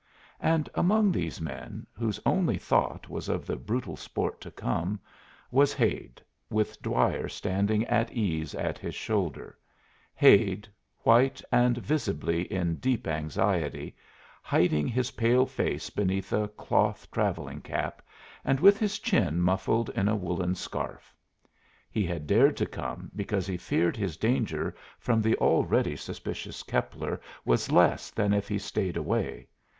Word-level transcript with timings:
And 0.39 0.67
among 0.73 1.11
these 1.11 1.39
men, 1.39 1.85
whose 1.93 2.19
only 2.25 2.57
thought 2.57 3.07
was 3.07 3.29
of 3.29 3.45
the 3.45 3.55
brutal 3.55 3.95
sport 3.95 4.41
to 4.41 4.49
come, 4.49 4.99
was 5.51 5.75
Hade, 5.75 6.19
with 6.49 6.81
Dwyer 6.81 7.29
standing 7.29 7.85
at 7.85 8.11
ease 8.11 8.55
at 8.55 8.79
his 8.79 8.95
shoulder 8.95 9.59
Hade, 10.15 10.67
white, 11.03 11.39
and 11.51 11.77
visibly 11.77 12.51
in 12.51 12.77
deep 12.77 13.05
anxiety, 13.07 13.95
hiding 14.41 14.87
his 14.87 15.11
pale 15.11 15.45
face 15.45 15.91
beneath 15.91 16.33
a 16.33 16.47
cloth 16.47 17.07
travelling 17.11 17.61
cap, 17.61 18.01
and 18.43 18.59
with 18.59 18.79
his 18.79 18.97
chin 18.97 19.39
muffled 19.39 19.91
in 19.91 20.07
a 20.07 20.15
woollen 20.15 20.55
scarf. 20.55 21.13
He 21.91 22.07
had 22.07 22.25
dared 22.25 22.57
to 22.57 22.65
come 22.65 23.11
because 23.15 23.45
he 23.45 23.55
feared 23.55 23.97
his 23.97 24.17
danger 24.17 24.73
from 24.97 25.21
the 25.21 25.35
already 25.37 25.95
suspicious 25.95 26.63
Keppler 26.63 27.21
was 27.45 27.71
less 27.71 28.09
than 28.09 28.33
if 28.33 28.47
he 28.47 28.57
stayed 28.57 28.97
away. 28.97 29.47